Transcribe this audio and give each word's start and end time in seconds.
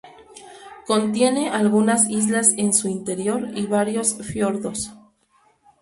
Contiene 0.87 1.49
algunas 1.49 2.09
islas 2.09 2.55
en 2.57 2.73
su 2.73 2.87
interior 2.87 3.55
y 3.55 3.67
varios 3.67 4.15
fiordos. 4.25 4.89